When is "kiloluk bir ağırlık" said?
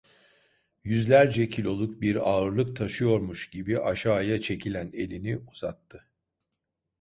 1.49-2.75